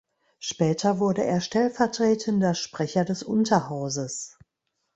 [0.39, 4.35] Später wurde er Stellvertretender Sprecher des Unterhauses.